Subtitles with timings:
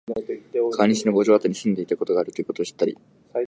[0.75, 2.97] 川西の五条あたりに住んでいたことがあるということを知ったり、